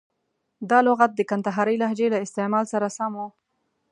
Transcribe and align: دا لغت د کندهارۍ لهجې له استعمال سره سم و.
دا 0.69 0.79
لغت 0.87 1.11
د 1.15 1.21
کندهارۍ 1.29 1.75
لهجې 1.81 2.07
له 2.13 2.17
استعمال 2.25 2.65
سره 2.73 2.87
سم 2.97 3.11
و. 3.17 3.19